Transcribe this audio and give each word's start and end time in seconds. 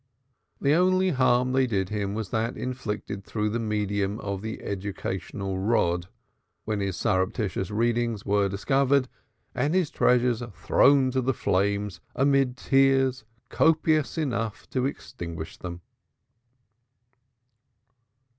The 0.59 0.73
only 0.73 1.11
harm 1.11 1.51
they 1.51 1.67
did 1.67 1.89
him 1.89 2.15
was 2.15 2.29
that 2.31 2.57
inflicted 2.57 3.23
through 3.23 3.51
the 3.51 3.59
medium 3.59 4.17
of 4.21 4.41
the 4.41 4.63
educational 4.63 5.59
rod, 5.59 6.07
when 6.65 6.79
his 6.79 6.97
surreptitious 6.97 7.69
readings 7.69 8.25
were 8.25 8.49
discovered 8.49 9.07
and 9.53 9.75
his 9.75 9.91
treasures 9.91 10.41
thrown 10.55 11.11
to 11.11 11.21
the 11.21 11.35
flames 11.35 12.01
amid 12.15 12.57
tears 12.57 13.25
copious 13.49 14.17
enough 14.17 14.67
to 14.71 14.87
extinguish 14.87 15.57
them. 15.57 15.81